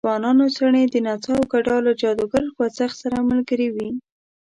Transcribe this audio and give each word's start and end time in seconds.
د 0.01 0.03
ځوانانو 0.05 0.45
څڼې 0.55 0.83
د 0.93 0.95
نڅا 1.05 1.33
او 1.37 1.43
ګډا 1.51 1.75
له 1.85 1.91
جادوګر 2.01 2.43
خوځښت 2.53 2.97
سره 3.03 3.27
ملګرې 3.31 3.67
وې. 3.75 3.89